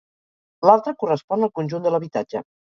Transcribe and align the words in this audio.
L'altra 0.69 0.95
correspon 1.05 1.47
al 1.51 1.53
conjunt 1.61 1.87
de 1.87 1.95
l'habitatge. 1.95 2.47